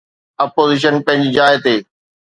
[0.43, 1.75] Opposition پنهنجي جاءِ تي.